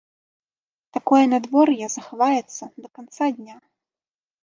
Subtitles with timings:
[0.97, 3.55] Такое надвор'е захаваецца да канца дня.